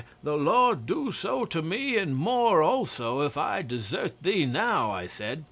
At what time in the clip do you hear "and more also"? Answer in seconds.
1.95-3.21